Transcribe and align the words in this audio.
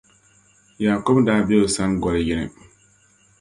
Yaakubu 0.83 1.19
daa 1.27 1.41
be 1.47 1.55
o 1.63 1.67
sani 1.75 1.95
goli 2.03 2.21
yini. 2.27 2.45